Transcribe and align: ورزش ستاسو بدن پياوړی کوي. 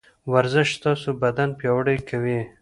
ورزش 0.31 0.69
ستاسو 0.79 1.09
بدن 1.23 1.49
پياوړی 1.59 1.97
کوي. 2.09 2.39